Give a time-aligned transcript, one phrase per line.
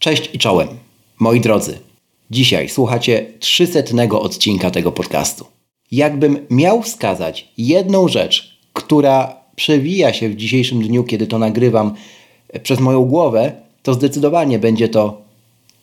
[0.00, 0.68] Cześć i czołem,
[1.18, 1.78] moi drodzy.
[2.30, 3.80] Dzisiaj słuchacie 300
[4.10, 5.44] odcinka tego podcastu.
[5.92, 11.94] Jakbym miał wskazać jedną rzecz, która przewija się w dzisiejszym dniu, kiedy to nagrywam
[12.48, 13.52] e, przez moją głowę,
[13.82, 15.22] to zdecydowanie będzie to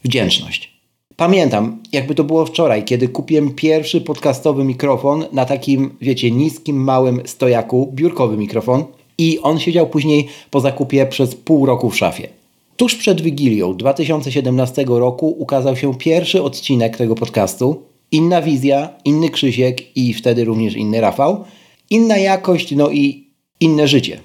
[0.04, 0.74] wdzięczność.
[1.16, 7.22] Pamiętam, jakby to było wczoraj, kiedy kupiłem pierwszy podcastowy mikrofon na takim, wiecie, niskim, małym
[7.26, 8.86] stojaku, biurkowy mikrofon
[9.18, 12.37] i on siedział później po zakupie przez pół roku w szafie.
[12.78, 17.84] Tuż przed Wigilią 2017 roku ukazał się pierwszy odcinek tego podcastu.
[18.12, 21.44] Inna wizja, inny Krzysiek i wtedy również inny Rafał.
[21.90, 23.28] Inna jakość, no i
[23.60, 24.20] inne życie.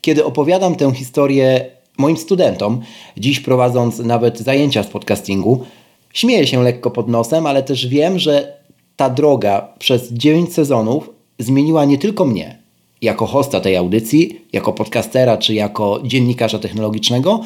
[0.00, 2.80] Kiedy opowiadam tę historię moim studentom,
[3.16, 5.64] dziś prowadząc nawet zajęcia z podcastingu,
[6.12, 8.56] śmieję się lekko pod nosem, ale też wiem, że
[8.96, 12.58] ta droga przez 9 sezonów zmieniła nie tylko mnie,
[13.02, 17.40] jako hosta tej audycji, jako podcastera czy jako dziennikarza technologicznego,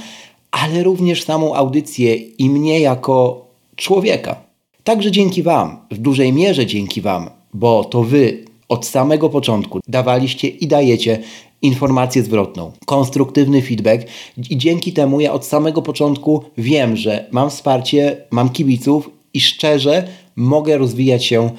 [0.50, 3.46] ale również samą audycję i mnie jako
[3.77, 4.36] człowieka.
[4.84, 10.48] Także dzięki Wam, w dużej mierze dzięki Wam, bo to Wy od samego początku dawaliście
[10.48, 11.18] i dajecie
[11.62, 14.07] informację zwrotną, konstruktywny feedback
[14.51, 20.09] i dzięki temu ja od samego początku wiem, że mam wsparcie, mam kibiców i szczerze
[20.37, 21.51] mogę rozwijać się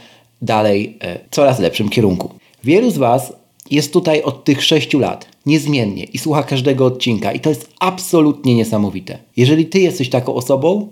[0.41, 2.29] dalej w e, coraz lepszym kierunku.
[2.63, 3.33] Wielu z Was
[3.71, 8.55] jest tutaj od tych 6 lat, niezmiennie i słucha każdego odcinka i to jest absolutnie
[8.55, 9.17] niesamowite.
[9.37, 10.87] Jeżeli Ty jesteś taką osobą,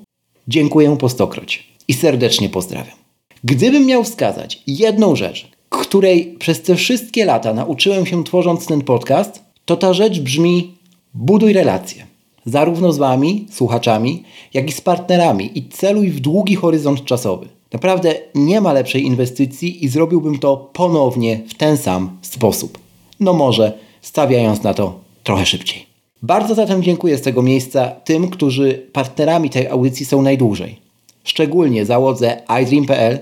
[0.47, 2.95] dziękuję po stokroć i serdecznie pozdrawiam.
[3.43, 9.43] Gdybym miał wskazać jedną rzecz, której przez te wszystkie lata nauczyłem się tworząc ten podcast,
[9.65, 10.77] to ta rzecz brzmi
[11.13, 12.05] buduj relacje.
[12.45, 17.58] Zarówno z Wami, słuchaczami, jak i z partnerami i celuj w długi horyzont czasowy.
[17.73, 22.77] Naprawdę nie ma lepszej inwestycji i zrobiłbym to ponownie w ten sam sposób.
[23.19, 25.85] No może stawiając na to trochę szybciej.
[26.21, 30.79] Bardzo zatem dziękuję z tego miejsca tym, którzy partnerami tej audycji są najdłużej.
[31.23, 33.19] Szczególnie załodze iDream.pl,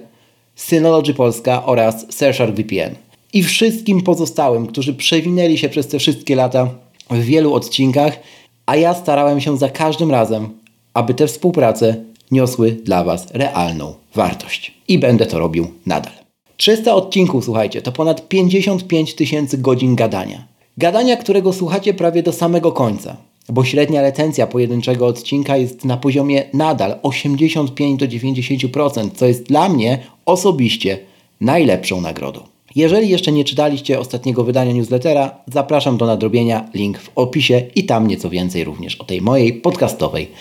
[0.55, 2.95] Synology Polska oraz Surfshark VPN.
[3.33, 6.69] I wszystkim pozostałym, którzy przewinęli się przez te wszystkie lata
[7.09, 8.19] w wielu odcinkach,
[8.65, 10.49] a ja starałem się za każdym razem,
[10.93, 11.95] aby te współprace
[12.31, 14.73] niosły dla Was realną wartość.
[14.87, 16.13] I będę to robił nadal.
[16.57, 20.47] 300 odcinków, słuchajcie, to ponad 55 tysięcy godzin gadania.
[20.77, 23.17] Gadania, którego słuchacie prawie do samego końca,
[23.49, 29.69] bo średnia retencja pojedynczego odcinka jest na poziomie nadal 85 do 90%, co jest dla
[29.69, 30.99] mnie osobiście
[31.41, 32.39] najlepszą nagrodą.
[32.75, 38.07] Jeżeli jeszcze nie czytaliście ostatniego wydania newslettera, zapraszam do nadrobienia, link w opisie i tam
[38.07, 40.31] nieco więcej również o tej mojej podcastowej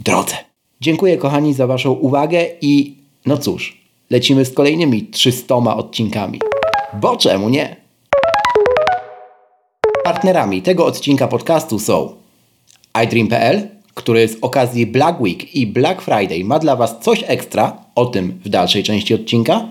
[0.00, 0.47] drodze.
[0.80, 2.94] Dziękuję kochani za Waszą uwagę i
[3.26, 3.80] no cóż,
[4.10, 6.40] lecimy z kolejnymi 300 odcinkami.
[7.00, 7.76] Bo czemu nie?
[10.04, 12.12] Partnerami tego odcinka podcastu są
[13.04, 18.06] iDream.pl, który z okazji Black Week i Black Friday ma dla Was coś ekstra, o
[18.06, 19.68] tym w dalszej części odcinka.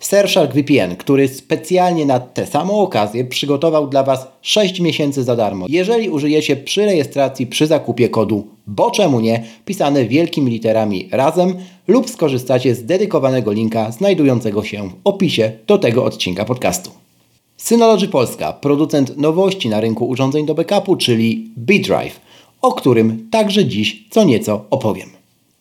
[0.00, 5.66] Surfshark VPN, który specjalnie na tę samą okazję przygotował dla Was 6 miesięcy za darmo,
[5.68, 11.54] jeżeli użyjecie przy rejestracji przy zakupie kodu bo czemu nie, pisane wielkimi literami razem
[11.88, 16.90] lub skorzystacie z dedykowanego linka znajdującego się w opisie do tego odcinka podcastu.
[17.56, 22.20] Synology Polska, producent nowości na rynku urządzeń do backupu, czyli B-Drive,
[22.62, 25.08] o którym także dziś co nieco opowiem.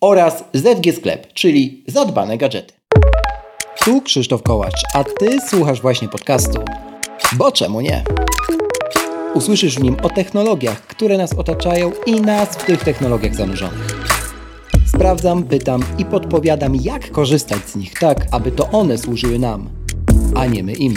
[0.02, 2.74] Oraz ZG Sklep, czyli zadbane gadżety.
[3.86, 6.60] Tu Krzysztof Kołacz, a Ty słuchasz właśnie podcastu.
[7.38, 8.04] Bo czemu nie?
[9.34, 13.88] Usłyszysz w nim o technologiach, które nas otaczają i nas w tych technologiach zanurzonych.
[14.86, 19.70] Sprawdzam, pytam i podpowiadam, jak korzystać z nich tak, aby to one służyły nam,
[20.36, 20.94] a nie my im.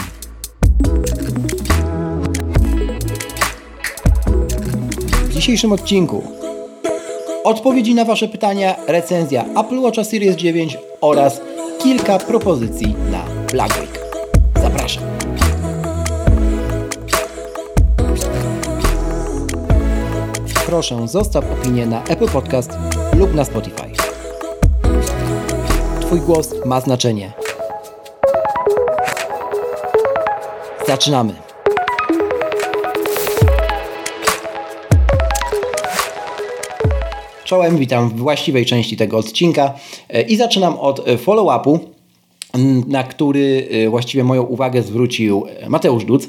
[5.24, 6.22] W dzisiejszym odcinku
[7.44, 11.40] odpowiedzi na Wasze pytania, recenzja Apple Watcha Series 9 oraz
[11.82, 14.00] kilka propozycji na Black Week.
[14.62, 15.21] Zapraszam.
[20.72, 22.70] Proszę zostaw opinię na Apple Podcast
[23.16, 23.82] lub na Spotify.
[26.00, 27.32] Twój głos ma znaczenie.
[30.86, 31.34] Zaczynamy.
[37.44, 39.74] Czołem, witam w właściwej części tego odcinka
[40.08, 41.78] e, i zaczynam od e, follow-upu,
[42.86, 46.28] na który e, właściwie moją uwagę zwrócił Mateusz Duc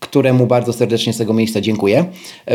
[0.00, 2.04] któremu bardzo serdecznie z tego miejsca dziękuję.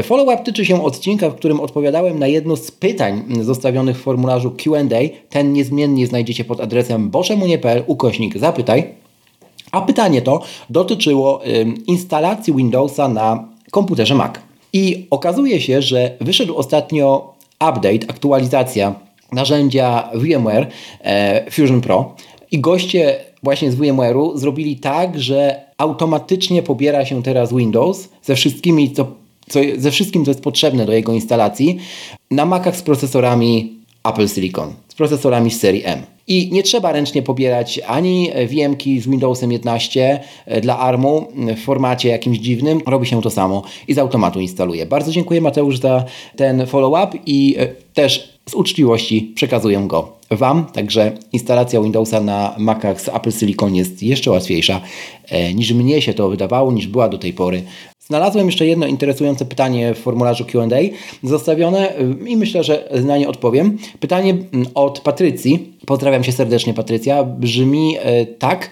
[0.03, 4.99] Follow-up tyczy się odcinka, w którym odpowiadałem na jedno z pytań zostawionych w formularzu QA.
[5.29, 8.83] Ten niezmiennie znajdziecie pod adresem boszemunie.pl ukośnik zapytaj.
[9.71, 11.41] A pytanie to dotyczyło
[11.87, 14.35] instalacji Windowsa na komputerze Mac.
[14.73, 18.95] I okazuje się, że wyszedł ostatnio update, aktualizacja
[19.31, 20.67] narzędzia VMware
[21.51, 22.15] Fusion Pro
[22.51, 28.91] i goście właśnie z VMware'u zrobili tak, że automatycznie pobiera się teraz Windows ze wszystkimi,
[28.91, 29.07] co,
[29.49, 31.77] co, ze wszystkim, co jest potrzebne do jego instalacji
[32.31, 33.73] na Macach z procesorami
[34.03, 36.01] Apple Silicon, z procesorami z serii M.
[36.27, 41.27] I nie trzeba ręcznie pobierać ani VMki z Windowsem 11 e, dla ARMu
[41.57, 42.81] w formacie jakimś dziwnym.
[42.87, 44.85] Robi się to samo i z automatu instaluje.
[44.85, 46.05] Bardzo dziękuję Mateusz za
[46.35, 50.65] ten follow-up i e, też z uczciwości przekazuję go Wam.
[50.65, 54.81] Także instalacja Windowsa na Macach z Apple Silicon jest jeszcze łatwiejsza
[55.27, 57.63] e, niż mnie się to wydawało, niż była do tej pory.
[57.99, 60.77] Znalazłem jeszcze jedno interesujące pytanie w formularzu QA
[61.23, 61.93] zostawione
[62.25, 63.77] i myślę, że na nie odpowiem.
[63.99, 64.37] Pytanie
[64.75, 65.73] od Patrycji.
[65.85, 67.23] Pozdrawiam się serdecznie, Patrycja.
[67.23, 68.69] Brzmi e, tak.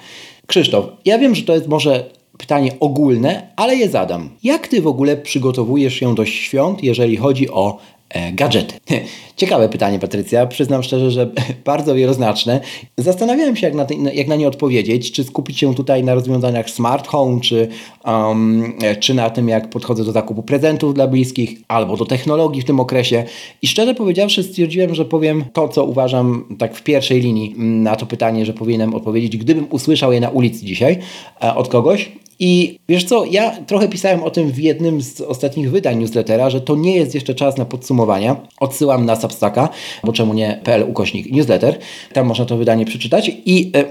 [0.47, 4.29] Krzysztof, ja wiem, że to jest może pytanie ogólne, ale je zadam.
[4.43, 8.02] Jak ty w ogóle przygotowujesz się do świąt, jeżeli chodzi o E,
[8.33, 8.75] gadżety.
[9.35, 10.47] Ciekawe pytanie, Patrycja.
[10.47, 11.31] Przyznam szczerze, że
[11.65, 12.61] bardzo wieloznaczne.
[12.97, 15.11] Zastanawiałem się, jak na, te, jak na nie odpowiedzieć.
[15.11, 17.67] Czy skupić się tutaj na rozwiązaniach smart home, czy,
[18.05, 22.65] um, czy na tym, jak podchodzę do zakupu prezentów dla bliskich, albo do technologii w
[22.65, 23.23] tym okresie.
[23.61, 28.05] I szczerze powiedziawszy, stwierdziłem, że powiem to, co uważam tak w pierwszej linii na to
[28.05, 30.99] pytanie, że powinienem odpowiedzieć, gdybym usłyszał je na ulicy dzisiaj
[31.43, 32.11] e, od kogoś.
[32.39, 36.61] I wiesz co, ja trochę pisałem o tym w jednym z ostatnich wydań newslettera, że
[36.61, 38.35] to nie jest jeszcze czas na podsumowania.
[38.59, 39.69] Odsyłam na Substacka,
[40.03, 41.79] bo czemu nie PL ukośnik newsletter.
[42.13, 43.31] Tam można to wydanie przeczytać.
[43.45, 43.85] I e,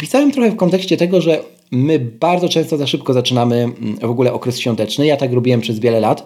[0.00, 3.68] pisałem trochę w kontekście tego, że My bardzo często za szybko zaczynamy
[4.00, 5.06] w ogóle okres świąteczny.
[5.06, 6.24] Ja tak robiłem przez wiele lat.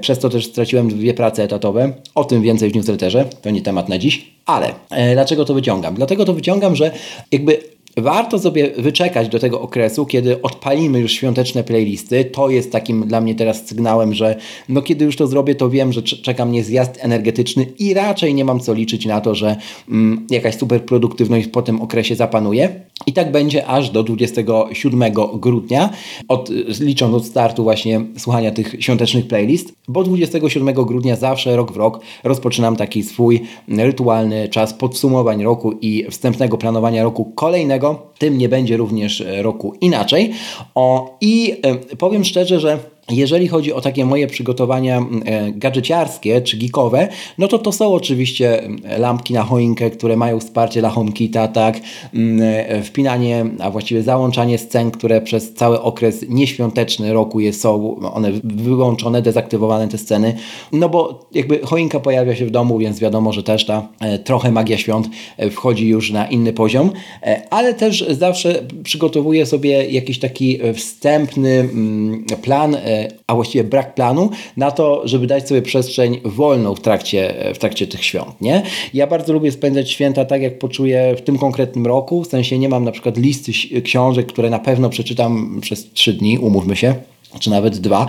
[0.00, 1.92] Przez to też straciłem dwie prace etatowe.
[2.14, 3.24] O tym więcej w newsletterze.
[3.42, 4.32] To nie temat na dziś.
[4.46, 5.94] Ale e, dlaczego to wyciągam?
[5.94, 6.90] Dlatego to wyciągam, że
[7.32, 7.60] jakby
[7.96, 12.24] Warto sobie wyczekać do tego okresu, kiedy odpalimy już świąteczne playlisty.
[12.24, 14.36] To jest takim dla mnie teraz sygnałem, że
[14.68, 18.44] no kiedy już to zrobię, to wiem, że czeka mnie zjazd energetyczny i raczej nie
[18.44, 19.56] mam co liczyć na to, że
[19.88, 22.80] mm, jakaś super produktywność po tym okresie zapanuje.
[23.06, 25.90] I tak będzie aż do 27 grudnia,
[26.28, 26.50] od,
[26.80, 32.00] licząc od startu właśnie słuchania tych świątecznych playlist, bo 27 grudnia zawsze rok w rok
[32.24, 37.81] rozpoczynam taki swój rytualny czas podsumowań roku i wstępnego planowania roku kolejnego.
[38.18, 40.32] Tym nie będzie również roku inaczej.
[40.74, 41.56] O, I
[41.92, 42.78] y, powiem szczerze, że
[43.10, 47.08] jeżeli chodzi o takie moje przygotowania e, gadżeciarskie czy geekowe,
[47.38, 48.62] no to to są oczywiście
[48.98, 51.80] lampki na choinkę, które mają wsparcie dla HomeKita, tak,
[52.40, 58.32] e, wpinanie, a właściwie załączanie scen, które przez cały okres nieświąteczny roku je są, one
[58.44, 60.34] wyłączone, dezaktywowane te sceny,
[60.72, 64.52] no bo jakby choinka pojawia się w domu, więc wiadomo, że też ta e, trochę
[64.52, 65.08] magia świąt
[65.50, 66.90] wchodzi już na inny poziom,
[67.50, 71.68] ale też zawsze przygotowuję sobie jakiś taki wstępny
[72.42, 72.76] plan
[73.26, 77.86] a właściwie brak planu na to, żeby dać sobie przestrzeń wolną w trakcie, w trakcie
[77.86, 78.40] tych świąt.
[78.40, 78.62] Nie?
[78.94, 82.68] Ja bardzo lubię spędzać święta tak, jak poczuję w tym konkretnym roku, w sensie nie
[82.68, 83.52] mam na przykład listy
[83.82, 86.94] książek, które na pewno przeczytam przez trzy dni, umówmy się,
[87.40, 88.08] czy nawet dwa,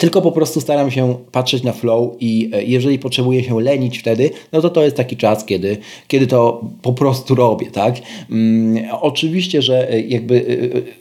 [0.00, 4.30] tylko po prostu staram się patrzeć na flow i e, jeżeli potrzebuję się lenić wtedy,
[4.52, 5.76] no to to jest taki czas, kiedy,
[6.08, 7.94] kiedy to po prostu robię, tak?
[8.30, 10.34] Mm, oczywiście, że e, jakby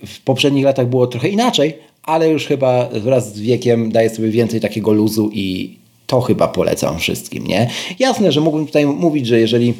[0.04, 1.74] e, w poprzednich latach było trochę inaczej,
[2.04, 7.00] ale już chyba wraz z wiekiem daję sobie więcej takiego luzu i to chyba polecam
[7.00, 7.69] wszystkim, nie?
[8.00, 9.74] Jasne, że mógłbym tutaj mówić, że jeżeli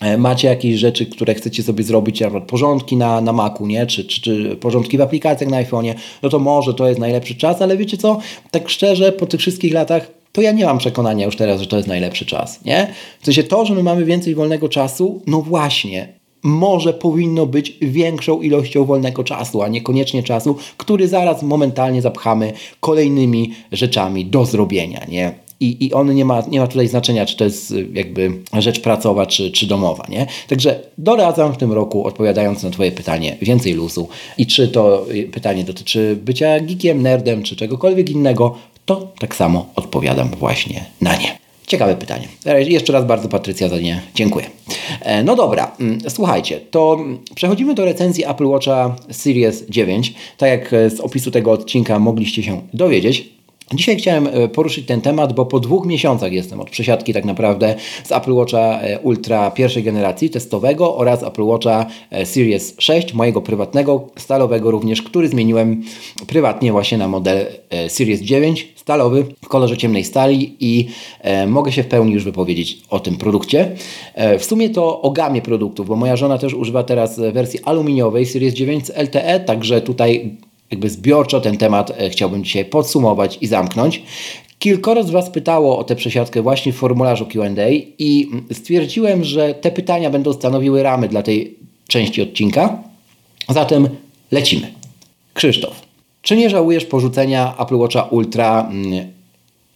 [0.00, 3.86] e, macie jakieś rzeczy, które chcecie sobie zrobić, na przykład porządki na, na Macu, nie?
[3.86, 7.62] Czy, czy, czy porządki w aplikacjach na iPhone'ie, no to może to jest najlepszy czas,
[7.62, 8.18] ale wiecie co?
[8.50, 11.76] Tak szczerze, po tych wszystkich latach to ja nie mam przekonania już teraz, że to
[11.76, 12.94] jest najlepszy czas, nie?
[13.20, 18.40] W sensie to, że my mamy więcej wolnego czasu, no właśnie, może powinno być większą
[18.40, 25.34] ilością wolnego czasu, a niekoniecznie czasu, który zaraz momentalnie zapchamy kolejnymi rzeczami do zrobienia, nie?
[25.60, 29.26] I, i on nie ma, nie ma tutaj znaczenia, czy to jest jakby rzecz pracowa,
[29.26, 30.26] czy, czy domowa, nie?
[30.48, 34.08] Także doradzam w tym roku, odpowiadając na Twoje pytanie, więcej luzu.
[34.38, 40.28] I czy to pytanie dotyczy bycia geekiem, nerdem, czy czegokolwiek innego, to tak samo odpowiadam
[40.28, 41.41] właśnie na nie.
[41.66, 42.28] Ciekawe pytanie.
[42.66, 44.46] Jeszcze raz bardzo Patrycja za nie dziękuję.
[45.00, 46.98] E, no dobra, mm, słuchajcie, to
[47.34, 50.14] przechodzimy do recenzji Apple Watcha Series 9.
[50.36, 53.32] Tak jak z opisu tego odcinka mogliście się dowiedzieć.
[53.74, 57.74] Dzisiaj chciałem e, poruszyć ten temat, bo po dwóch miesiącach jestem od przesiadki tak naprawdę
[58.04, 63.42] z Apple Watcha e, Ultra pierwszej generacji testowego oraz Apple Watcha e, Series 6, mojego
[63.42, 65.82] prywatnego, stalowego również, który zmieniłem
[66.26, 67.46] prywatnie właśnie na model
[67.88, 70.88] Series 9, stalowy w kolorze ciemnej stali i
[71.46, 73.76] mogę się w pełni już wypowiedzieć o tym produkcie.
[74.38, 78.54] w sumie to o gamie produktów, bo moja żona też używa teraz wersji aluminiowej Series
[78.54, 80.36] 9 z LTE, także tutaj
[80.72, 84.02] jakby zbiorczo ten temat e, chciałbym dzisiaj podsumować i zamknąć.
[84.58, 89.70] Kilkoro z Was pytało o tę przesiadkę właśnie w formularzu QA i stwierdziłem, że te
[89.70, 91.56] pytania będą stanowiły ramy dla tej
[91.88, 92.82] części odcinka.
[93.48, 93.88] Zatem
[94.30, 94.72] lecimy.
[95.34, 95.82] Krzysztof,
[96.22, 99.12] czy nie żałujesz porzucenia Apple Watcha Ultra mm,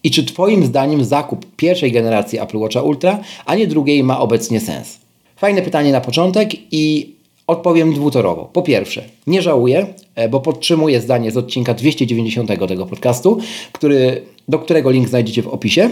[0.04, 4.60] i czy Twoim zdaniem zakup pierwszej generacji Apple Watcha Ultra, a nie drugiej ma obecnie
[4.60, 4.98] sens?
[5.36, 7.14] Fajne pytanie na początek i
[7.46, 8.50] odpowiem dwutorowo.
[8.52, 13.38] Po pierwsze, nie żałuję, e, bo podtrzymuję zdanie z odcinka 290 tego podcastu,
[13.72, 15.90] który, do którego link znajdziecie w opisie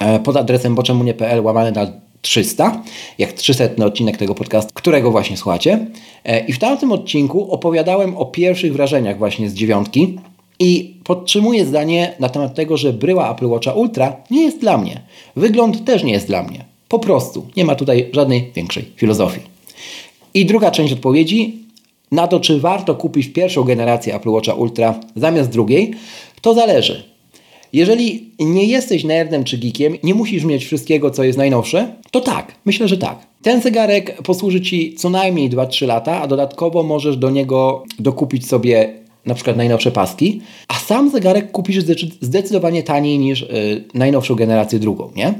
[0.00, 2.82] e, pod adresem boczemunie.pl łamane na 300,
[3.18, 5.86] jak 300 odcinek tego podcastu, którego właśnie słuchacie.
[6.24, 10.18] E, I w tamtym odcinku opowiadałem o pierwszych wrażeniach właśnie z dziewiątki
[10.58, 15.00] i podtrzymuję zdanie na temat tego, że bryła Apple Watcha Ultra nie jest dla mnie.
[15.36, 16.64] Wygląd też nie jest dla mnie.
[16.88, 17.46] Po prostu.
[17.56, 19.40] Nie ma tutaj żadnej większej filozofii.
[20.34, 21.58] I druga część odpowiedzi
[22.12, 25.94] na to, czy warto kupić pierwszą generację Apple Watcha Ultra zamiast drugiej,
[26.40, 27.17] to zależy.
[27.72, 32.54] Jeżeli nie jesteś nerdem czy geekiem, nie musisz mieć wszystkiego, co jest najnowsze, to tak,
[32.64, 33.26] myślę, że tak.
[33.42, 38.94] Ten zegarek posłuży Ci co najmniej 2-3 lata, a dodatkowo możesz do niego dokupić sobie
[39.26, 41.84] na przykład najnowsze paski, a sam zegarek kupisz
[42.20, 45.34] zdecydowanie taniej niż yy, najnowszą generację drugą, nie?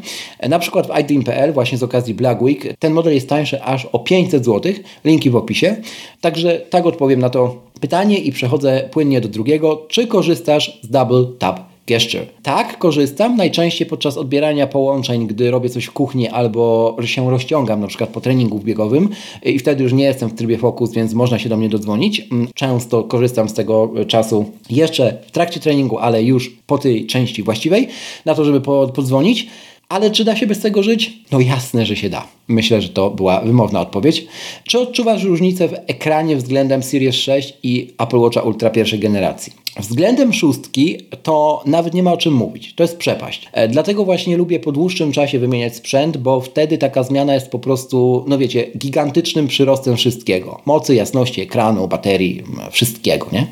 [0.49, 3.99] Na przykład w iDream.pl właśnie z okazji Black Week ten model jest tańszy aż o
[3.99, 4.73] 500 zł,
[5.05, 5.77] linki w opisie.
[6.21, 9.87] Także tak odpowiem na to pytanie i przechodzę płynnie do drugiego.
[9.89, 12.27] Czy korzystasz z Double Tap gesture.
[12.43, 17.87] Tak, korzystam najczęściej podczas odbierania połączeń, gdy robię coś w kuchni albo się rozciągam, na
[17.87, 19.09] przykład po treningu biegowym
[19.45, 22.21] i wtedy już nie jestem w trybie fokus, więc można się do mnie dodzwonić.
[22.33, 27.43] Mm, często korzystam z tego czasu jeszcze w trakcie treningu, ale już po tej części
[27.43, 27.89] właściwej,
[28.25, 28.61] na to, żeby
[28.95, 29.49] podzwonić.
[29.89, 31.13] Ale czy da się bez tego żyć?
[31.33, 32.27] No jasne, że się da.
[32.49, 34.27] Myślę, że to była wymowna odpowiedź.
[34.65, 39.53] Czy odczuwasz różnicę w ekranie względem Series 6 i Apple Watcha Ultra pierwszej generacji?
[39.77, 42.75] Względem szóstki to nawet nie ma o czym mówić.
[42.75, 43.49] To jest przepaść.
[43.53, 47.59] E, dlatego właśnie lubię po dłuższym czasie wymieniać sprzęt, bo wtedy taka zmiana jest po
[47.59, 50.61] prostu, no wiecie, gigantycznym przyrostem wszystkiego.
[50.67, 53.47] Mocy, jasności ekranu, baterii, wszystkiego, nie?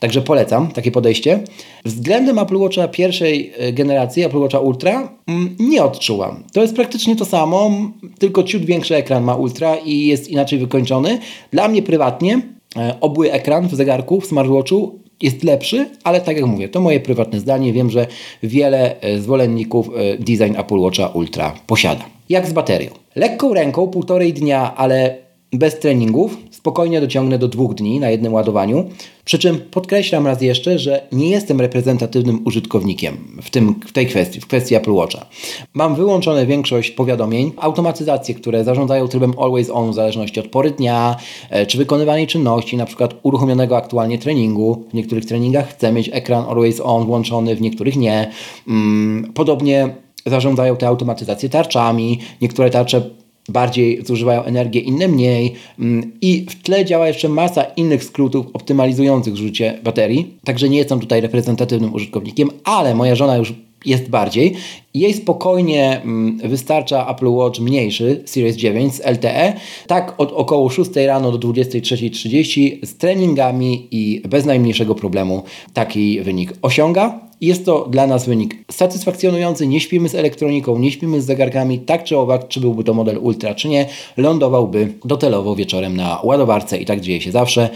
[0.00, 1.40] Także polecam takie podejście.
[1.84, 5.18] Względem Apple Watcha pierwszej e, generacji, Apple Watcha Ultra,
[5.58, 6.44] nie odczułam.
[6.52, 7.70] To jest praktycznie to samo,
[8.18, 11.18] tylko ciut większy ekran ma Ultra i jest inaczej wykończony.
[11.50, 12.40] Dla mnie prywatnie
[12.76, 17.00] e, obły ekran w zegarku, w smartwatchu jest lepszy, ale tak jak mówię, to moje
[17.00, 17.72] prywatne zdanie.
[17.72, 18.06] Wiem, że
[18.42, 22.04] wiele e, zwolenników e, design Apple Watcha Ultra posiada.
[22.28, 22.90] Jak z baterią?
[23.16, 28.84] Lekką ręką, półtorej dnia, ale bez treningów spokojnie dociągnę do dwóch dni na jednym ładowaniu.
[29.24, 34.40] Przy czym podkreślam raz jeszcze, że nie jestem reprezentatywnym użytkownikiem w, tym, w tej kwestii,
[34.40, 35.26] w kwestii Apple Watcha.
[35.74, 41.16] Mam wyłączone większość powiadomień, automatyzacje, które zarządzają trybem Always On w zależności od pory dnia,
[41.50, 44.84] e, czy wykonywanej czynności, na przykład uruchomionego aktualnie treningu.
[44.90, 48.30] W niektórych treningach chcę mieć ekran Always On włączony, w niektórych nie.
[48.68, 49.94] Mm, podobnie
[50.26, 52.18] zarządzają te automatyzacje tarczami.
[52.40, 53.10] Niektóre tarcze
[53.48, 59.36] bardziej zużywają energię, inne mniej mm, i w tle działa jeszcze masa innych skrótów optymalizujących
[59.36, 63.52] zużycie baterii, także nie jestem tutaj reprezentatywnym użytkownikiem, ale moja żona już
[63.86, 64.54] jest bardziej.
[64.94, 69.52] Jej spokojnie mm, wystarcza Apple Watch mniejszy, Series 9 z LTE,
[69.86, 75.42] tak od około 6 rano do 23.30 z treningami i bez najmniejszego problemu
[75.74, 77.27] taki wynik osiąga.
[77.40, 79.66] Jest to dla nas wynik satysfakcjonujący.
[79.66, 83.18] Nie śpimy z elektroniką, nie śpimy z zegarkami, tak czy owak, czy byłby to model
[83.18, 87.68] Ultra, czy nie, lądowałby docelowo wieczorem na ładowarce i tak dzieje się zawsze.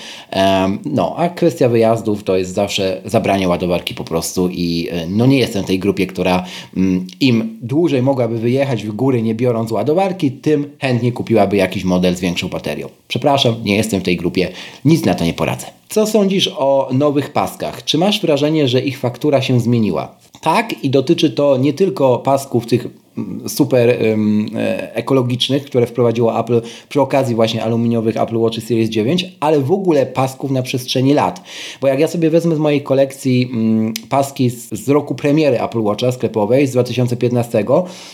[0.84, 5.38] No, a kwestia wyjazdów to jest zawsze zabranie ładowarki po prostu i e, no nie
[5.38, 6.44] jestem w tej grupie, która
[6.76, 12.16] mm, im dłużej mogłaby wyjechać w góry nie biorąc ładowarki, tym chętnie kupiłaby jakiś model
[12.16, 12.88] z większą baterią.
[13.08, 14.48] Przepraszam, nie jestem w tej grupie,
[14.84, 15.81] nic na to nie poradzę.
[15.92, 17.84] Co sądzisz o nowych paskach?
[17.84, 20.16] Czy masz wrażenie, że ich faktura się zmieniła?
[20.40, 22.86] Tak, i dotyczy to nie tylko pasków tych
[23.18, 24.46] mm, super um,
[24.92, 30.06] ekologicznych, które wprowadziło Apple przy okazji właśnie aluminiowych Apple Watch Series 9, ale w ogóle
[30.06, 31.42] pasków na przestrzeni lat.
[31.80, 35.80] Bo jak ja sobie wezmę z mojej kolekcji um, paski z, z, roku premiery Apple
[35.80, 37.64] Watcha sklepowej z 2015,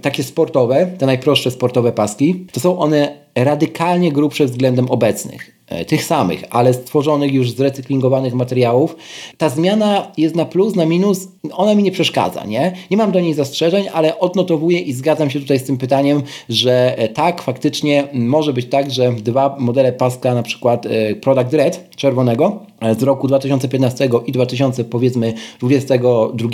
[0.03, 5.58] takie sportowe, te najprostsze sportowe paski, to są one radykalnie grubsze względem obecnych.
[5.71, 8.97] E, tych samych, ale stworzonych już z recyklingowanych materiałów.
[9.39, 12.73] Ta zmiana jest na plus, na minus, ona mi nie przeszkadza, nie?
[12.91, 16.99] Nie mam do niej zastrzeżeń, ale odnotowuję i zgadzam się tutaj z tym pytaniem, że
[16.99, 21.91] e, tak, faktycznie może być tak, że dwa modele paska, na przykład e, Product Red
[21.97, 22.61] czerwonego
[22.99, 26.49] z roku 2015 i 2000 powiedzmy 2022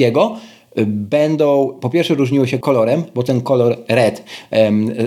[0.87, 4.25] będą po pierwsze różniły się kolorem, bo ten kolor red,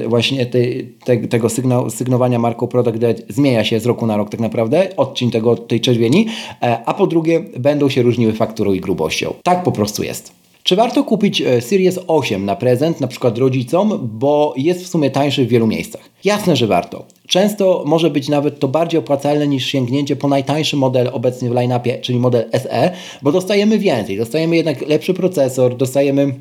[0.07, 0.59] właśnie te,
[1.05, 2.97] te, tego sygnał, sygnowania marką Product
[3.29, 6.27] zmienia się z roku na rok tak naprawdę, odcień tego, tej czerwieni,
[6.61, 9.33] e, a po drugie będą się różniły fakturą i grubością.
[9.43, 10.31] Tak po prostu jest.
[10.63, 15.09] Czy warto kupić e, Series 8 na prezent, na przykład rodzicom, bo jest w sumie
[15.09, 16.09] tańszy w wielu miejscach?
[16.23, 17.05] Jasne, że warto.
[17.27, 22.01] Często może być nawet to bardziej opłacalne niż sięgnięcie po najtańszy model obecnie w line-upie,
[22.01, 22.91] czyli model SE,
[23.21, 24.17] bo dostajemy więcej.
[24.17, 26.33] Dostajemy jednak lepszy procesor, dostajemy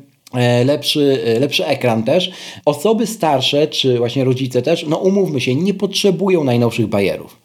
[0.65, 2.31] lepszy, e, lepszy ekran też.
[2.65, 7.41] Osoby starsze, czy właśnie rodzice też, no umówmy się, nie potrzebują najnowszych bajerów.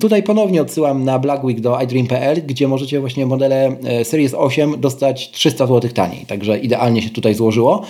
[0.00, 4.80] Tutaj ponownie odsyłam na Black Week do iDream.pl, gdzie możecie właśnie modele e, Series 8
[4.80, 7.82] dostać 300 zł taniej, także idealnie się tutaj złożyło.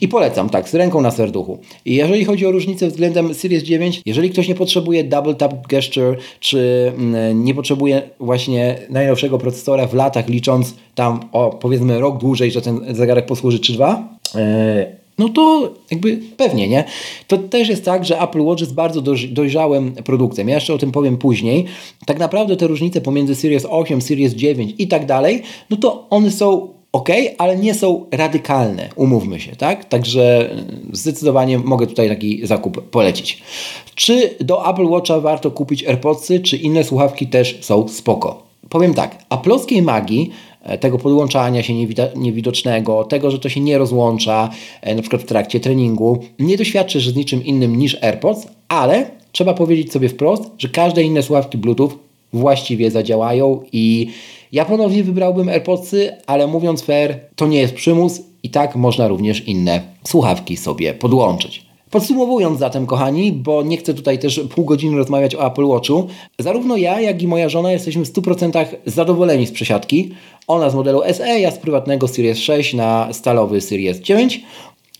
[0.00, 1.58] I polecam, tak, z ręką na serduchu.
[1.84, 6.16] I jeżeli chodzi o różnicę względem Series 9, jeżeli ktoś nie potrzebuje Double Tap Gesture,
[6.40, 12.50] czy mm, nie potrzebuje właśnie najnowszego procesora w latach, licząc tam o powiedzmy rok dłużej,
[12.50, 14.02] że ten zegarek posłuży 3.2,
[14.34, 16.84] e, no to jakby pewnie, nie?
[17.26, 20.48] To też jest tak, że Apple Watch jest bardzo dojrzałym produktem.
[20.48, 21.64] Ja jeszcze o tym powiem później.
[22.06, 26.30] Tak naprawdę te różnice pomiędzy Series 8, Series 9 i tak dalej, no to one
[26.30, 29.84] są ok, ale nie są radykalne, umówmy się, tak?
[29.84, 30.50] Także
[30.92, 33.42] zdecydowanie mogę tutaj taki zakup polecić.
[33.94, 38.42] Czy do Apple Watcha warto kupić AirPodsy, czy inne słuchawki też są spoko?
[38.68, 40.49] Powiem tak, Apple'owskiej magii E,
[40.80, 41.74] tego podłączania się
[42.16, 44.50] niewidocznego, tego, że to się nie rozłącza,
[44.80, 49.54] e, na przykład w trakcie treningu, nie doświadczysz z niczym innym niż AirPods, ale trzeba
[49.54, 51.90] powiedzieć sobie wprost, że każde inne słuchawki Bluetooth
[52.32, 54.06] właściwie zadziałają i
[54.52, 59.48] ja ponownie wybrałbym AirPodsy, ale mówiąc fair, to nie jest przymus i tak można również
[59.48, 61.69] inne słuchawki sobie podłączyć.
[61.90, 66.06] Podsumowując zatem, kochani, bo nie chcę tutaj też pół godziny rozmawiać o Apple Watchu,
[66.38, 70.14] zarówno ja, jak i moja żona jesteśmy w 100% zadowoleni z przesiadki.
[70.46, 74.40] Ona z modelu SE, ja z prywatnego Series 6 na stalowy Series 9.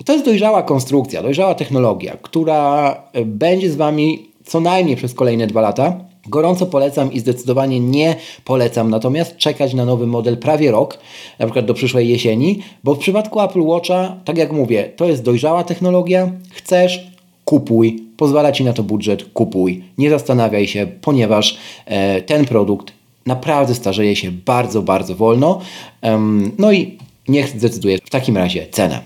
[0.05, 2.95] To jest dojrzała konstrukcja, dojrzała technologia, która
[3.27, 6.10] będzie z Wami co najmniej przez kolejne dwa lata.
[6.27, 10.99] Gorąco polecam i zdecydowanie nie polecam natomiast czekać na nowy model prawie rok,
[11.39, 15.23] na przykład do przyszłej jesieni, bo w przypadku Apple Watcha, tak jak mówię, to jest
[15.23, 17.11] dojrzała technologia, chcesz,
[17.45, 22.93] kupuj, pozwala Ci na to budżet, kupuj, nie zastanawiaj się, ponieważ e, ten produkt
[23.27, 25.61] naprawdę starzeje się bardzo, bardzo wolno.
[26.03, 29.01] Um, no i niech zdecyduje w takim razie cenę.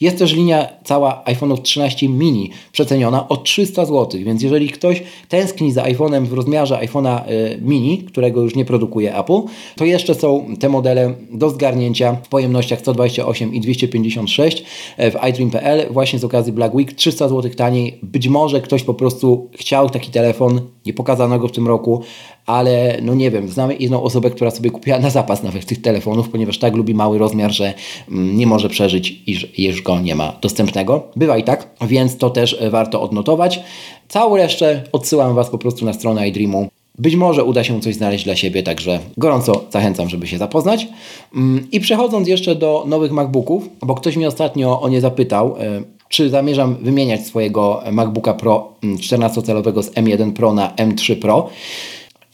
[0.00, 5.72] Jest też linia cała iPhone'ów 13 mini przeceniona o 300 zł, więc jeżeli ktoś tęskni
[5.72, 9.40] za iPhone'em w rozmiarze iPhone'a y, mini, którego już nie produkuje Apple,
[9.76, 14.64] to jeszcze są te modele do zgarnięcia w pojemnościach 128 i 256
[14.98, 17.98] w iDream.pl właśnie z okazji Black Week 300 zł taniej.
[18.02, 22.02] Być może ktoś po prostu chciał taki telefon, nie pokazano go w tym roku,
[22.46, 26.28] ale no nie wiem, znamy jedną osobę, która sobie kupiła na zapas nawet tych telefonów,
[26.28, 27.74] ponieważ tak lubi mały rozmiar, że
[28.08, 31.02] mm, nie może przeżyć, iż, iż go nie ma dostępnego.
[31.16, 33.60] Bywa i tak, więc to też e, warto odnotować.
[34.08, 36.68] Całą resztę odsyłam Was po prostu na stronę iDreamu.
[36.98, 40.88] Być może uda się coś znaleźć dla siebie, także gorąco zachęcam, żeby się zapoznać.
[41.34, 45.82] Mm, I przechodząc jeszcze do nowych MacBooków, bo ktoś mnie ostatnio o nie zapytał, e,
[46.10, 51.48] czy zamierzam wymieniać swojego MacBooka Pro 14-calowego mm, z M1 Pro na M3 Pro.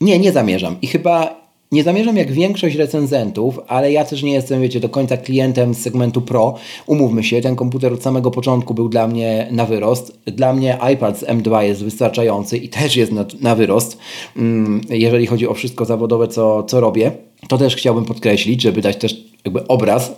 [0.00, 0.76] Nie, nie zamierzam.
[0.82, 5.16] I chyba nie zamierzam jak większość recenzentów, ale ja też nie jestem, wiecie, do końca
[5.16, 6.54] klientem z segmentu Pro.
[6.86, 10.18] Umówmy się, ten komputer od samego początku był dla mnie na wyrost.
[10.26, 13.98] Dla mnie iPad z M2 jest wystarczający i też jest na, na wyrost,
[14.36, 17.12] mm, jeżeli chodzi o wszystko zawodowe, co, co robię.
[17.48, 20.12] To też chciałbym podkreślić, żeby dać też jakby obraz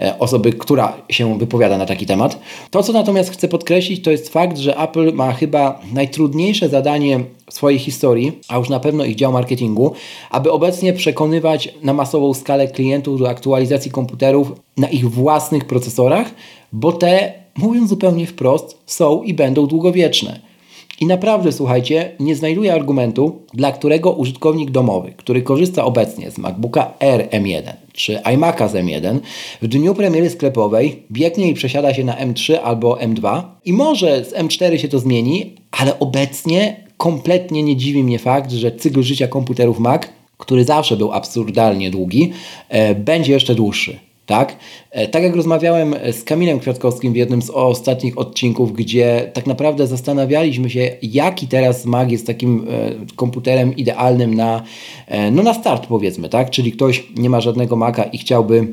[0.00, 2.38] e, osoby, która się wypowiada na taki temat.
[2.70, 7.54] To, co natomiast chcę podkreślić, to jest fakt, że Apple ma chyba najtrudniejsze zadanie w
[7.54, 9.92] swojej historii, a już na pewno ich dział marketingu,
[10.30, 16.30] aby obecnie przekonywać na masową skalę klientów do aktualizacji komputerów na ich własnych procesorach,
[16.72, 20.51] bo te, mówiąc zupełnie wprost, są i będą długowieczne.
[21.02, 26.94] I naprawdę, słuchajcie, nie znajduję argumentu, dla którego użytkownik domowy, który korzysta obecnie z MacBooka
[27.00, 29.18] Air M1 czy iMac'a z M1,
[29.62, 34.32] w dniu premiery sklepowej biegnie i przesiada się na M3 albo M2 i może z
[34.32, 39.78] M4 się to zmieni, ale obecnie kompletnie nie dziwi mnie fakt, że cykl życia komputerów
[39.78, 40.02] Mac,
[40.38, 42.32] który zawsze był absurdalnie długi,
[42.68, 44.11] e, będzie jeszcze dłuższy.
[44.32, 44.56] Tak?
[44.90, 49.86] E, tak jak rozmawiałem z Kamilem Kwiatkowskim w jednym z ostatnich odcinków, gdzie tak naprawdę
[49.86, 54.62] zastanawialiśmy się, jaki teraz Mac jest takim e, komputerem idealnym na,
[55.06, 56.50] e, no na start powiedzmy, tak?
[56.50, 58.68] Czyli ktoś nie ma żadnego Maca i chciałby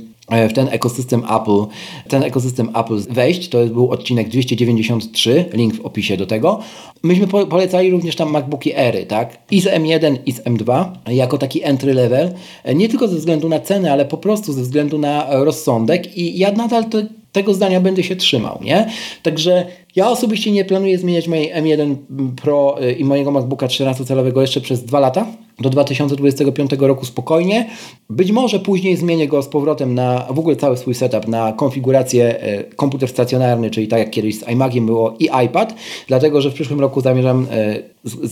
[0.50, 1.66] w ten ekosystem Apple,
[2.08, 3.50] ten ekosystem Apple wejść.
[3.50, 6.60] To był odcinek 293, link w opisie do tego.
[7.04, 9.38] Myśmy polecali również tam MacBooki Ery, tak?
[9.52, 12.32] I z M1 i z M2 jako taki entry level,
[12.76, 16.52] nie tylko ze względu na cenę, ale po prostu ze względu na rozsądek i ja
[16.52, 16.84] nadal
[17.32, 18.90] tego zdania będę się trzymał, nie?
[19.24, 19.66] Także
[19.96, 21.96] ja osobiście nie planuję zmieniać mojej M1
[22.42, 25.28] Pro y, i mojego MacBooka 13-calowego jeszcze przez dwa lata
[25.62, 27.70] do 2025 roku spokojnie.
[28.10, 32.42] Być może później zmienię go z powrotem na w ogóle cały swój setup na konfigurację
[32.42, 35.76] e, komputer stacjonarny, czyli tak jak kiedyś z iMaciem było i iPad,
[36.08, 37.48] dlatego że w przyszłym roku zamierzam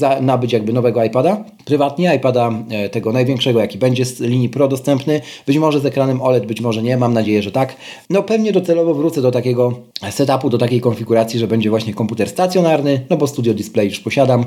[0.02, 4.68] e, nabyć jakby nowego iPada, prywatnie iPada e, tego największego jaki będzie z linii Pro
[4.68, 7.76] dostępny, być może z ekranem OLED, być może nie, mam nadzieję, że tak.
[8.10, 9.74] No pewnie docelowo wrócę do takiego
[10.10, 14.46] setupu, do takiej konfiguracji, że będzie właśnie komputer stacjonarny, no bo Studio Display już posiadam,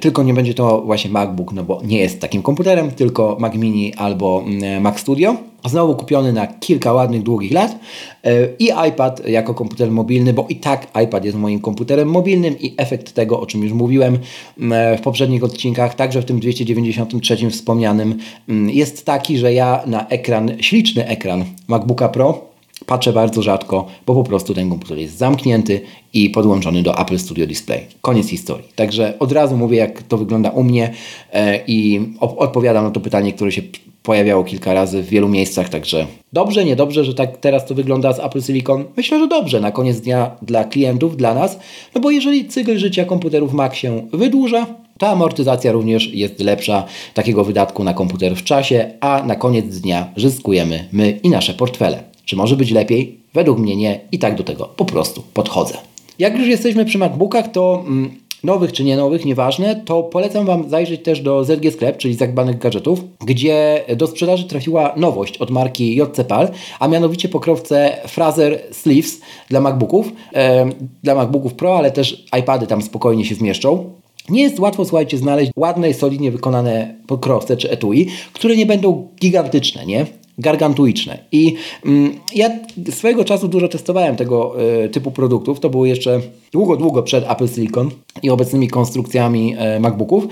[0.00, 3.54] tylko nie będzie to właśnie MacBook, no bo nie nie jest takim komputerem, tylko Mac
[3.54, 5.36] Mini albo mm, Mac Studio.
[5.68, 7.78] Znowu kupiony na kilka ładnych, długich lat.
[8.24, 12.74] E, i iPad jako komputer mobilny, bo i tak iPad jest moim komputerem mobilnym i
[12.76, 14.18] efekt tego, o czym już mówiłem
[14.58, 18.18] mm, w poprzednich odcinkach, także w tym 293 wspomnianym,
[18.66, 22.47] jest taki, że ja na ekran, śliczny ekran MacBooka Pro
[22.88, 25.80] patrzę bardzo rzadko, bo po prostu ten komputer jest zamknięty
[26.14, 27.80] i podłączony do Apple Studio Display.
[28.00, 28.68] Koniec historii.
[28.74, 30.92] Także od razu mówię, jak to wygląda u mnie
[31.32, 33.62] e, i odpowiadam na to pytanie, które się
[34.02, 38.18] pojawiało kilka razy w wielu miejscach, także dobrze, niedobrze, że tak teraz to wygląda z
[38.18, 38.84] Apple Silicon?
[38.96, 41.58] Myślę, że dobrze na koniec dnia dla klientów, dla nas,
[41.94, 44.66] no bo jeżeli cykl życia komputerów Mac się wydłuża,
[44.98, 50.12] ta amortyzacja również jest lepsza takiego wydatku na komputer w czasie, a na koniec dnia
[50.16, 52.07] zyskujemy my i nasze portfele.
[52.28, 53.18] Czy może być lepiej?
[53.34, 55.74] Według mnie nie i tak do tego po prostu podchodzę.
[56.18, 58.10] Jak już jesteśmy przy MacBookach, to mm,
[58.44, 62.58] nowych czy nie nowych, nieważne, to polecam Wam zajrzeć też do ZG Sklep, czyli Zagbanych
[62.58, 66.48] Gadżetów, gdzie do sprzedaży trafiła nowość od marki JCPAL,
[66.80, 70.70] a mianowicie pokrowce Fraser Sleeves dla MacBooków, e,
[71.02, 73.90] dla MacBooków Pro, ale też iPady tam spokojnie się zmieszczą.
[74.28, 79.86] Nie jest łatwo, słuchajcie, znaleźć ładne solidnie wykonane pokrowce czy etui, które nie będą gigantyczne,
[79.86, 80.06] nie?
[80.38, 81.18] Gargantuiczne.
[81.32, 81.54] I
[81.86, 82.50] mm, ja
[82.90, 85.60] swojego czasu dużo testowałem tego y, typu produktów.
[85.60, 86.20] To było jeszcze
[86.52, 87.90] długo, długo przed Apple Silicon
[88.22, 90.26] i obecnymi konstrukcjami y, MacBooków,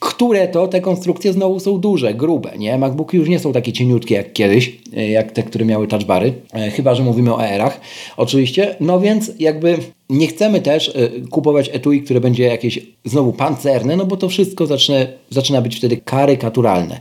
[0.00, 2.58] które to te konstrukcje znowu są duże, grube.
[2.58, 2.78] Nie?
[2.78, 6.32] MacBooki już nie są takie cieniutkie jak kiedyś, y, jak te, które miały touchbary,
[6.76, 7.80] chyba że mówimy o ER-ach.
[8.16, 9.78] Oczywiście, no więc jakby
[10.10, 10.92] nie chcemy też
[11.30, 14.98] kupować etui, które będzie jakieś znowu pancerne, no bo to wszystko zaczyna,
[15.30, 17.00] zaczyna być wtedy karykaturalne.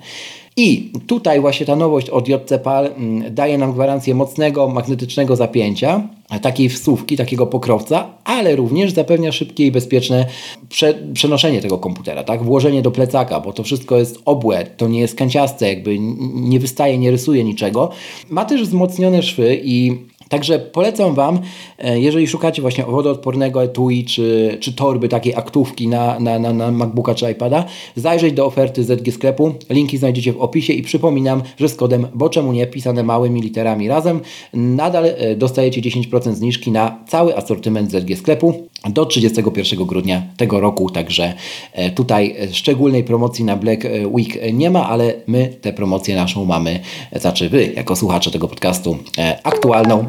[0.58, 6.08] I tutaj właśnie ta nowość od JCPAL mm, daje nam gwarancję mocnego magnetycznego zapięcia,
[6.42, 10.26] takiej wsówki, takiego pokrowca, ale również zapewnia szybkie i bezpieczne
[10.70, 12.44] prze, przenoszenie tego komputera, tak?
[12.44, 15.98] Włożenie do plecaka, bo to wszystko jest obłe, to nie jest kanciaste, jakby
[16.34, 17.90] nie wystaje, nie rysuje niczego.
[18.30, 19.98] Ma też wzmocnione szwy i
[20.30, 21.40] Także polecam Wam,
[21.80, 26.72] e, jeżeli szukacie właśnie wodoodpornego etui czy, czy torby takiej aktówki na, na, na, na
[26.72, 27.66] MacBooka czy iPada,
[27.96, 29.54] zajrzeć do oferty ZG Sklepu.
[29.70, 33.88] Linki znajdziecie w opisie i przypominam, że z kodem bo czemu nie pisane małymi literami
[33.88, 34.20] razem
[34.54, 40.90] nadal e, dostajecie 10% zniżki na cały asortyment ZG Sklepu do 31 grudnia tego roku,
[40.90, 41.34] także
[41.74, 46.80] e, tutaj szczególnej promocji na Black Week nie ma, ale my tę promocję naszą mamy,
[47.16, 48.98] znaczy Wy jako słuchacze tego podcastu
[49.44, 50.06] aktualną.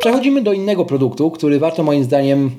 [0.00, 2.50] Przechodzimy do innego produktu, który warto moim zdaniem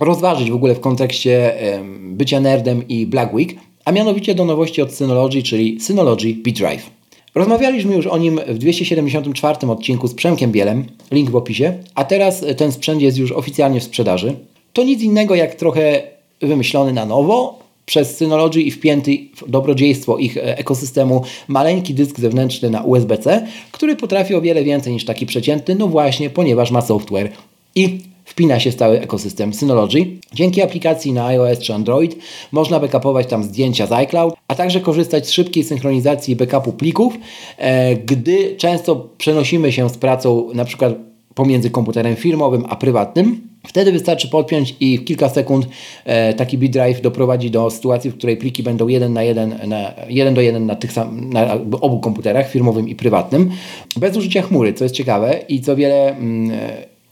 [0.00, 1.54] rozważyć w ogóle w kontekście
[2.00, 6.97] bycia nerdem i Black Week, a mianowicie do nowości od Synology, czyli Synology B-Drive.
[7.38, 12.44] Rozmawialiśmy już o nim w 274 odcinku z Przemkiem Bielem, link w opisie, a teraz
[12.56, 14.34] ten sprzęt jest już oficjalnie w sprzedaży.
[14.72, 16.02] To nic innego jak trochę
[16.40, 22.70] wymyślony na nowo, przez Synology i wpięty w dobrodziejstwo ich e, ekosystemu maleńki dysk zewnętrzny
[22.70, 27.32] na USB-C, który potrafi o wiele więcej niż taki przeciętny, no właśnie, ponieważ ma software.
[27.74, 30.06] I wpina się stały ekosystem Synology.
[30.34, 32.16] Dzięki aplikacji na iOS czy Android
[32.52, 37.18] można backupować tam zdjęcia z iCloud, a także korzystać z szybkiej synchronizacji backupu plików,
[37.58, 40.94] e, gdy często przenosimy się z pracą na przykład
[41.34, 43.48] pomiędzy komputerem firmowym a prywatnym.
[43.66, 45.68] Wtedy wystarczy podpiąć i w kilka sekund
[46.04, 50.34] e, taki B-Drive doprowadzi do sytuacji, w której pliki będą jeden na jeden, na, jeden
[50.34, 53.50] do jeden na tych sam, na obu komputerach, firmowym i prywatnym,
[53.96, 56.50] bez użycia chmury, co jest ciekawe i co wiele mm,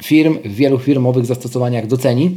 [0.03, 2.31] firm w wielu firmowych zastosowaniach doceni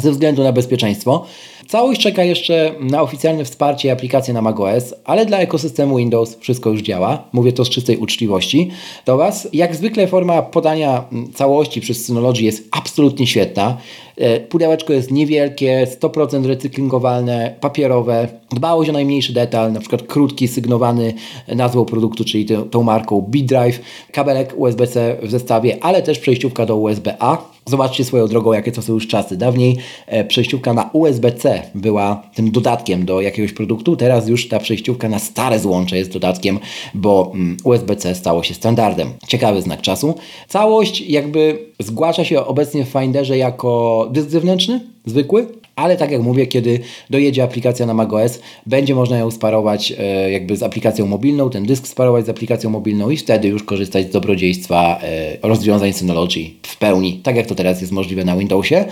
[0.00, 1.24] ze względu na bezpieczeństwo.
[1.68, 6.70] Całość czeka jeszcze na oficjalne wsparcie i aplikacje na macOS, ale dla ekosystemu Windows wszystko
[6.70, 7.24] już działa.
[7.32, 8.70] Mówię to z czystej uczciwości
[9.06, 9.48] do Was.
[9.52, 13.76] Jak zwykle forma podania całości przez Synology jest absolutnie świetna.
[14.22, 21.14] E, pudełeczko jest niewielkie, 100% recyklingowalne, papierowe, dbałość o najmniejszy detal, na przykład krótki, sygnowany
[21.48, 23.80] nazwą produktu, czyli tą, marką B-Drive,
[24.12, 27.38] kabelek USB-C w zestawie, ale też przejściówka do USB-A.
[27.66, 29.36] Zobaczcie swoją drogą, jakie to są już czasy.
[29.36, 35.08] Dawniej e, przejściówka na USB-C była tym dodatkiem do jakiegoś produktu, teraz już ta przejściówka
[35.08, 36.58] na stare złącze jest dodatkiem,
[36.94, 39.12] bo mm, USB-C stało się standardem.
[39.26, 40.14] Ciekawy znak czasu.
[40.48, 46.46] Całość jakby zgłasza się obecnie w Finderze jako dysk zewnętrzny, zwykły, ale tak jak mówię,
[46.46, 46.80] kiedy
[47.10, 51.86] dojedzie aplikacja na macOS, będzie można ją sparować e, jakby z aplikacją mobilną, ten dysk
[51.86, 57.20] sparować z aplikacją mobilną i wtedy już korzystać z dobrodziejstwa e, rozwiązań Synology w pełni,
[57.22, 58.84] tak jak to teraz jest możliwe na Windowsie.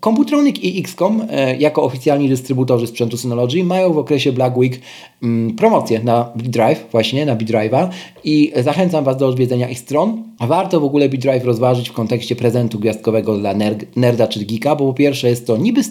[0.00, 4.80] Computronic i XCOM e, jako oficjalni dystrybutorzy sprzętu Synology mają w okresie Black Week
[5.22, 7.88] mm, promocję na B-Drive, właśnie na B-Drive'a
[8.24, 10.22] i zachęcam Was do odwiedzenia ich stron.
[10.40, 13.54] Warto w ogóle B-Drive rozważyć w kontekście prezentu gwiazdkowego dla
[13.96, 15.84] nerda czy geeka, bo po pierwsze jest to niby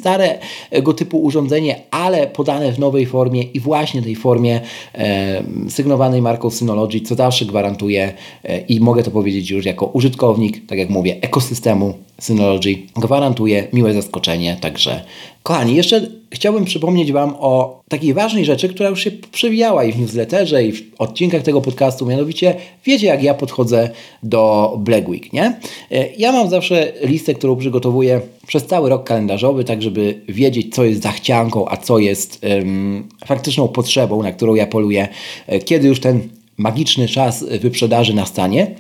[0.86, 4.62] starego typu urządzenie, ale podane w nowej formie i właśnie tej formie
[4.96, 10.68] e, sygnowanej marką Synology, co zawsze gwarantuje e, i mogę to powiedzieć już jako użytkownik,
[10.68, 15.04] tak jak mówię, ekosystemu Synology, gwarantuje miłe zaskoczenie, także
[15.44, 20.00] kochani, jeszcze chciałbym przypomnieć Wam o takiej ważnej rzeczy, która już się przewijała i w
[20.00, 23.90] newsletterze, i w odcinkach tego podcastu, mianowicie wiecie, jak ja podchodzę
[24.24, 25.60] do Black Week, nie?
[25.92, 30.84] E, ja mam zawsze listę, którą przygotowuję przez cały rok kalendarzowy, tak żeby wiedzieć, co
[30.84, 35.08] jest zachcianką, a co jest um, faktyczną potrzebą, na którą ja poluję,
[35.48, 38.76] e, kiedy już ten magiczny czas wyprzedaży nastanie,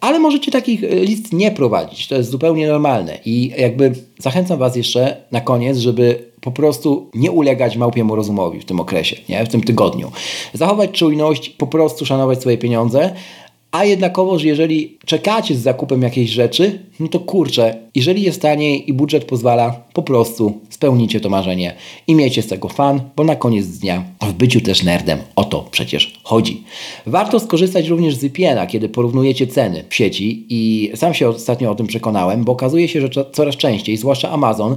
[0.00, 2.08] ale możecie takich list nie prowadzić.
[2.08, 7.30] To jest zupełnie normalne i jakby zachęcam Was jeszcze na koniec, żeby po prostu nie
[7.30, 9.46] ulegać małpiemu rozumowi w tym okresie, nie?
[9.46, 10.12] w tym tygodniu.
[10.52, 13.14] Zachować czujność, po prostu szanować swoje pieniądze,
[13.72, 18.92] a jednakowoż jeżeli czekacie z zakupem jakiejś rzeczy, no to kurczę, jeżeli jest taniej i
[18.92, 21.74] budżet pozwala, po prostu spełnicie to marzenie
[22.06, 25.68] i miejcie z tego fan, bo na koniec dnia w byciu też nerdem o to
[25.70, 26.62] przecież chodzi.
[27.06, 31.74] Warto skorzystać również z VPN-a, kiedy porównujecie ceny w sieci i sam się ostatnio o
[31.74, 34.76] tym przekonałem, bo okazuje się, że coraz częściej, zwłaszcza Amazon,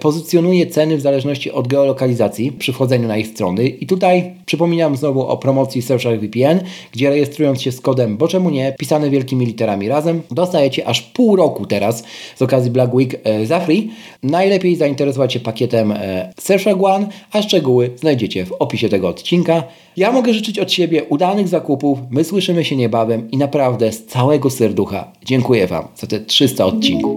[0.00, 5.26] pozycjonuje ceny w zależności od geolokalizacji przy wchodzeniu na ich strony i tutaj przypominam znowu
[5.26, 6.60] o promocji Surfshark VPN,
[6.92, 11.36] gdzie rejestrując się z kodem bo czemu nie, pisane wielkimi literami razem, dostajecie aż pół
[11.36, 12.04] roku teraz
[12.36, 13.90] z okazji Black Week e, za free.
[14.22, 19.62] Najlepiej zainteresować się pakietem e, Surfshark One, a szczegóły znajdziecie w opisie tego odcinka.
[19.96, 24.50] Ja mogę życzyć od siebie udanych zakupów, my słyszymy się niebawem i naprawdę z całego
[24.50, 27.16] serducha dziękuję Wam za te 300 odcinków.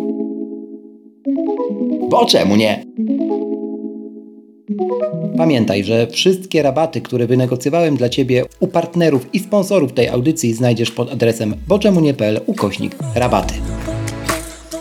[2.09, 2.85] Bo czemu nie?
[5.37, 10.91] Pamiętaj, że wszystkie rabaty, które wynegocjowałem dla Ciebie u partnerów i sponsorów tej audycji znajdziesz
[10.91, 13.53] pod adresem boczemunie.pl ukośnik rabaty.